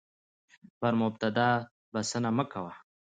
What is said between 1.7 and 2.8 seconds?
بسنه مه کوه،